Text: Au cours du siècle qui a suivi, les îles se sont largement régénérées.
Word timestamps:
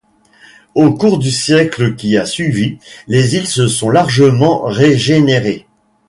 Au 0.73 0.95
cours 0.95 1.19
du 1.19 1.29
siècle 1.29 1.93
qui 1.95 2.17
a 2.17 2.25
suivi, 2.25 2.79
les 3.07 3.35
îles 3.35 3.45
se 3.47 3.67
sont 3.67 3.91
largement 3.91 4.63
régénérées. 4.63 5.67